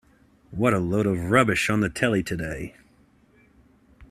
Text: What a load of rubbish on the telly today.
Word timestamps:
What 0.49 0.73
a 0.73 0.79
load 0.79 1.05
of 1.05 1.29
rubbish 1.29 1.69
on 1.69 1.81
the 1.81 1.89
telly 1.89 2.23
today. 2.23 2.73